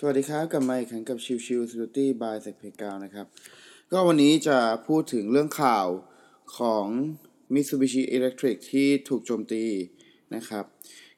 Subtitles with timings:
[0.00, 3.26] สวัสดีครับกลับมาอีกครั้งกับชิวชิว Security by s e c p e g a นะครับ
[3.92, 5.86] ก็วันนี้จะพูดถึงเรื่องข่าว
[6.58, 6.86] ของ
[7.54, 9.64] Mitsubishi Electric ที่ถูกโจมตี
[10.34, 10.64] นะครับ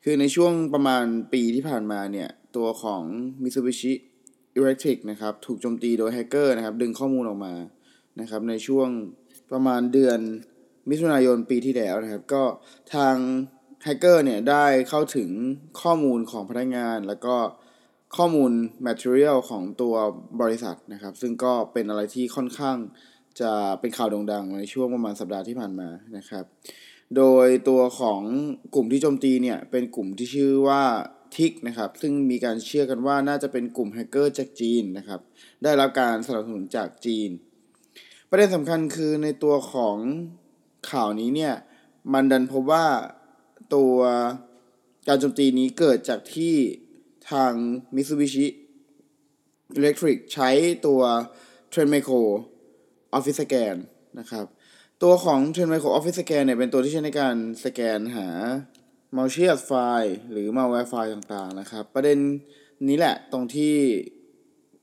[0.05, 3.03] คือในช่วงประมาณปีที่ผ่านมาเนี่ย ตัวของ
[3.43, 3.93] Mitsubishi
[4.59, 7.55] Electric นะครับ ถูกโจมตีโดยแฮกเกอร์นะครับ ดึงข้อมูลออกมา
[8.21, 8.89] นะครับ ในช่วง
[9.53, 10.19] ประมาณเดือน
[10.89, 12.45] มิถุนายนปีที่แล้วนะครับ ก็
[12.95, 13.15] ทาง
[13.85, 15.31] แฮกเกอร์เนี่ยได้เข้าถึง
[15.81, 17.37] ข้อมูลของพนักงานแล้วก็
[18.17, 18.53] ข้อมูล
[18.87, 19.95] material ของตัว
[20.41, 22.77] บริษัทนะครับ ซึ่งก็เป็นอะไรที่ค่อนข้าง
[23.41, 26.45] จะเป็นข่าวโด่งดังในช่วงประมาณสัปดาห์ที่ผ่านมานะครับ
[27.17, 28.23] โดยตัวของ
[28.75, 30.83] กลุ่มที่โจมตีเนี่ย เป็นกลุ่มที่ชื่อว่า
[31.37, 35.21] ทิกนะครับ ซึ่งมีการเชื่อกันว่าน่าจะเป็นกลุ่มแฮกเกอร์จากจีนนะครับ
[35.63, 37.31] ได้รับการสนับสนุนจากจีน
[38.29, 39.97] ประเด็นสำคัญคือในตัวของ
[40.91, 41.55] ข่าวนี้เนี่ย
[42.13, 42.87] มันดันพบว่า
[43.75, 43.95] ตัว
[45.09, 46.55] การโจมตีนี้เกิดจากที่
[47.31, 47.53] ทาง
[47.95, 48.47] Mitsubishi
[49.79, 50.51] Electric ใช้
[50.87, 51.01] ตัว
[51.73, 52.21] Trend Micro
[53.17, 53.77] Office Scan
[54.19, 54.47] นะครับ
[55.03, 58.29] ตัวของ Trend Micro Office Scan เนี่ยเป็นตัวที่ใช้ในการสแกนหา
[59.17, 62.19] malicious file หรือ malware file ต่างๆนะครับ ประเด็น
[62.89, 63.75] นี้แหละตรงที่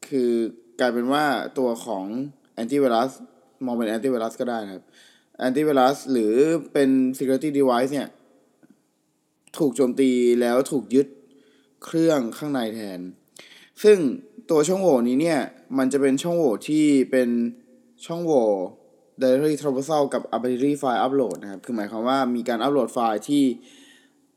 [0.08, 0.32] คือ
[0.80, 1.26] กลายเป็นว่า
[1.60, 2.06] ตัวของ
[2.62, 3.12] antivirus
[3.66, 4.84] มองเป็น antivirus ก็ได้นะครับ
[5.48, 6.34] antivirus หรือ
[6.74, 8.10] เป็น security device เนี่ย
[9.58, 10.10] ถูกโจมตี
[10.42, 11.08] แล้วถูกยึด
[11.84, 13.00] เครื่องข้างในแทน
[13.84, 13.98] ซึ่ง
[14.50, 15.40] ตัวช่องโหว่นี้เนี่ย
[15.78, 17.30] มันจะเป็นช่องโหว่ที่เป็น
[18.06, 18.46] ช่องโหว่
[19.22, 23.44] directory traversal กับ ability file upload นะครับ คือหมายความว่ามีการอัปโหลดไฟล์ที่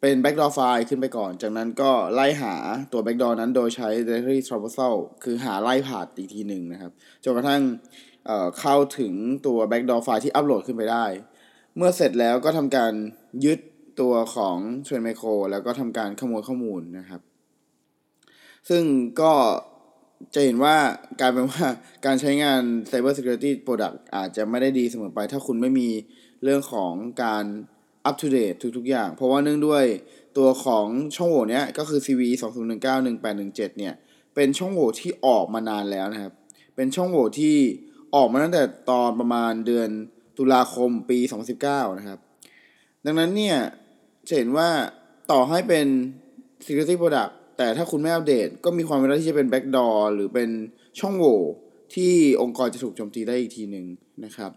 [0.00, 2.54] เป็น backdoor ไฟล์ขึ้นไปก่อน จากนั้นก็ไล่หา
[2.92, 4.94] ตัว backdoor นั้นโดยใช้ directory traversal
[5.24, 6.92] คือหาไล่ผ่านอีกทีหนึ่งนะครับ
[7.24, 7.62] จนกระทั่ง
[8.26, 9.12] เเข้าถึง
[9.46, 11.06] ตัว backdoor ไฟล์ที่อัปโหลดขึ้นไปได้
[11.76, 12.92] เมื่อเสร็จแล้วก็ทำการ
[13.44, 13.58] ยึด
[14.00, 17.20] ตัวของ Trend Micro แล้วก็ทำการขโมยข้อมูลนะครับ
[18.68, 18.82] ซึ่ง
[19.20, 19.32] ก็
[20.34, 20.76] จะเห็นว่า
[21.20, 21.66] กายเป็นว่า
[22.06, 22.60] การใช้งาน
[22.90, 25.88] Cyber Security Product อาจจะไม่ได้ดีเสมอไป ถ้าคุณไม่มี
[26.42, 27.44] เรื่องของการ
[28.08, 29.84] up to date ทุก ๆ อย่าง เพราะว่าเนื่องด้วย
[30.38, 32.32] ตัวของช่องโหว่เนี้ยก็คือ CVE
[32.90, 33.94] 2019-1817เนี่ย
[34.34, 36.32] เป็นช่องโหว่ที่ออกมานานแล้วนะครับ
[36.76, 37.56] เป็นช่องโหว่ที่
[38.14, 39.88] ออกมาตั้งแต่ตอนประมาณเดือน
[40.38, 41.18] ตุลาคมปี
[41.58, 42.18] 2019 นะครับ
[43.04, 43.56] ดังนั้นเนี่ย
[44.28, 44.68] จะเห็นว่า
[45.30, 45.86] ต่อให้เป็น
[46.64, 47.32] security product
[47.62, 50.50] แต่ถ้าคุณไม่อัปเดตก็มีความเป็นไปได้ที่จะเป็น backdoor หรือเป็น
[51.00, 51.40] ช่องโหว่
[51.94, 52.12] ที่
[52.42, 53.86] องค์กรจะถูกโจมตีได้อีกทีหนึ่ง
[54.24, 54.50] นะครับ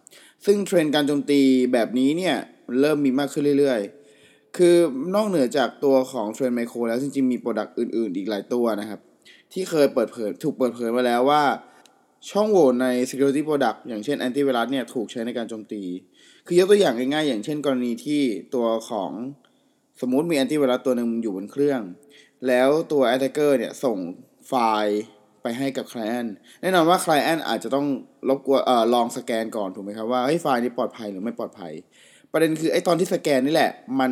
[0.46, 1.42] ซึ่งเทรนด์การโจมตี
[1.74, 2.36] แบบนี้เนี่ย
[2.80, 4.76] เริ่มมีมากขึ้นเรื่อยๆ คือ
[5.16, 9.00] นอกเหนือจากตัวของ Trend Micro แล้วจริงๆ มี product อื่นๆ อีกหลายตัวนะครับ
[9.54, 11.44] ที่เคยเปิดเผยถูกเปิดเผยมาแล้วว่า
[12.32, 15.82] ช่องโหว่ใน security product อย่างเช่น antivirus เนี่ยถูกใช้ในการโจมตี
[16.46, 18.22] คือยกตัวอย่างง่ายๆ อย่างเช่น กรณีที่
[18.56, 19.12] ตัวของ
[20.02, 21.82] สมมุติมี antivirus ตัวหนึ่งอยู่บนเครื่อง
[22.48, 23.98] แล้วตัว attacker เนี่ยส่ง
[24.48, 25.02] ไฟล์
[25.42, 26.30] ไปให้กับ client
[26.62, 27.88] แน่นอนว่า client อาจจะต้อง
[28.30, 31.74] รบกวนเอ่อลองสแกนก่อนถูกไหมครับว่าไฟล์นี้ปลอดภัยหรือไม่ปลอดภัย
[32.32, 34.12] ประเด็นคือไอ้ตอนที่สแกนนี่แหละ มัน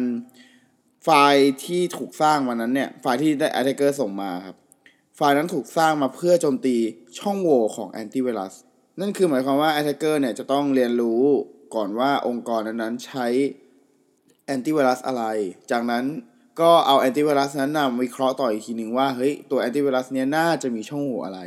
[1.03, 4.55] ไฟล์ที่ถูกสร้างมานั้นเนี่ยไฟล์ที่ได้ attacker ส่งมาครับ
[5.15, 6.75] ไฟล์นั้นถูกสร้างมาเพื่อโจมตี
[7.19, 8.53] ช่องโหว่ของ antivirus
[8.99, 11.21] นั่นคือหมายความว่า attacker เนี่ยจะต้องเรียนรู้
[11.75, 13.27] ก่อนว่าองค์กรนั้นใช้
[14.53, 15.23] antivirus อะไร
[15.71, 16.05] จากนั้น
[16.59, 21.39] ก็เอาแอนติไวรัสนั้นนำวิเคราะห์ต่ออีกทีหนึ่งว่าเฮ้ยตัวแอนติไวรัสเนี้ยน่าจะมีช่องโหว่อะไร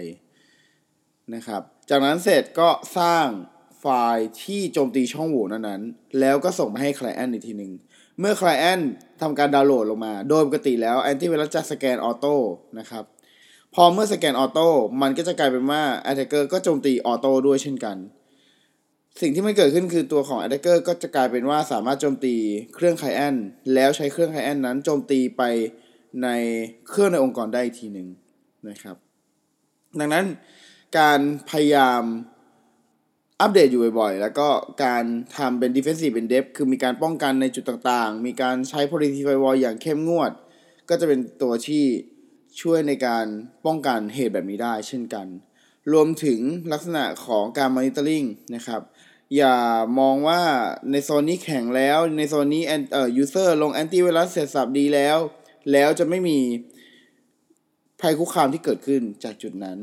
[1.34, 3.26] นะครับ จากนั้นเสร็จก็สร้าง
[3.80, 3.84] ไฟ
[4.14, 7.72] ล์ที่โจมตีช่องโหว่นั้นๆ แล้วก็ส่งไปให้ client อีกทีหนึ่ง
[8.18, 8.82] เมื่อ client
[9.20, 12.34] ทำการดาวน์โหลดลงมา โดยปกติแล้วแอนติไวรัสจะสแกน auto
[12.78, 13.04] นะครับ
[13.74, 14.68] พอเมื่อสแกน auto
[15.02, 17.96] มันก็จะกลายเป็นว่า attacker ก็โจมตี auto ด้วยเช่นกัน
[19.20, 22.34] สิ่งที่มันเกิดขึ้นคือตัวของ attacker ก็จะกลายเป็นว่าสามารถโจมตี
[22.74, 23.36] เครื่องไคแอน
[23.74, 25.42] แล้วใช้เครื่องไคแอนนั้นโจมตีไป
[26.22, 26.28] ใน
[26.88, 28.08] เครื่องในองค์กรได้อีกทีหนึ่ง
[28.68, 28.96] นะครับ
[30.00, 30.26] ดังนั้น
[30.98, 31.20] การ
[31.50, 32.02] พยายาม
[33.40, 34.48] อัปเดตอยู่บ่อยๆ แล้วก็
[34.84, 35.04] การ
[35.36, 40.32] ทำเป็น defensive in depth คือมีการป้องกันในจุดต่างๆ มีการใช้ policy firewall อย่างเข้มงวด
[40.88, 41.84] ก็จะเป็นตัวที่
[42.60, 43.26] ช่วยในการ
[43.66, 45.26] ป้องกันเหตุแบบนี้ได้เช่นกัน
[45.92, 46.40] รวมถึง
[46.72, 48.80] ลักษณะของการ monitoring นะครับ
[49.36, 49.56] อย่า
[49.98, 50.40] มองว่า
[50.90, 55.18] ในโซนนี้แข็งแล้วในโซนนี้เอ่อยูเซอร์ลงแอนตี้ไวรัสเสร็จสับดีแล้ว
[55.72, 56.38] แล้วจะไม่มี
[58.00, 59.78] ภัยคุกคามที่เกิดขึ้นจากจุดนั้น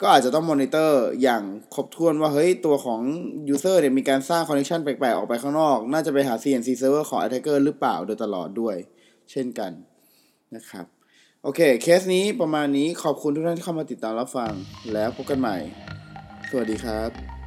[0.00, 1.42] ก็อาจจะต้องมอนิเตอร์อย่าง
[1.74, 3.00] ครบถ้วนว่า เฮ้ย ตัวของ
[3.48, 8.76] user เนี่ยมีการสร้าง connection แปลกๆ ออกไปข้างนอก น่าจะไปหา C&C server ของ attacker หรือเปล่าโดยตลอดด้วย
[9.30, 9.72] เช่นกัน
[10.56, 10.86] นะครับ
[11.44, 14.52] โอเค เคสนี้ประมาณนี้ขอบคุณทุกท่านที่เข้ามาติดตามรับฟัง
[14.92, 15.56] แล้วพบกันใหม่
[16.50, 17.41] สวัสดีครับ